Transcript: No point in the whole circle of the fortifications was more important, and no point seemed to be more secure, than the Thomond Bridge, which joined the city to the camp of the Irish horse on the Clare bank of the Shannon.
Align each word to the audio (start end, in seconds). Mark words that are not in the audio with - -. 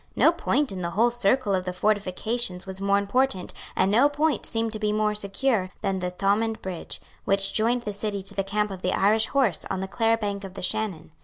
No 0.15 0.31
point 0.31 0.71
in 0.71 0.81
the 0.81 0.89
whole 0.89 1.11
circle 1.11 1.53
of 1.53 1.63
the 1.63 1.73
fortifications 1.73 2.65
was 2.65 2.81
more 2.81 2.97
important, 2.97 3.53
and 3.75 3.91
no 3.91 4.09
point 4.09 4.47
seemed 4.47 4.73
to 4.73 4.79
be 4.79 4.91
more 4.91 5.13
secure, 5.13 5.69
than 5.81 5.99
the 5.99 6.09
Thomond 6.09 6.59
Bridge, 6.59 6.99
which 7.23 7.53
joined 7.53 7.83
the 7.83 7.93
city 7.93 8.23
to 8.23 8.33
the 8.33 8.43
camp 8.43 8.71
of 8.71 8.81
the 8.81 8.93
Irish 8.93 9.27
horse 9.27 9.59
on 9.69 9.79
the 9.79 9.87
Clare 9.87 10.17
bank 10.17 10.43
of 10.43 10.55
the 10.55 10.63
Shannon. 10.63 11.11